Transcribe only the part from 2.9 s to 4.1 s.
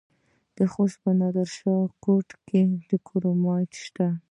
کرومایټ شته.